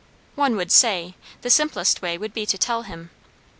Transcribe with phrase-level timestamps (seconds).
[0.33, 1.13] One would say,
[1.43, 3.11] the simplest way would be to tell him!